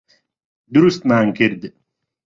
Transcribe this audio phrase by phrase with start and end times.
[0.73, 1.61] دروستمان کرد.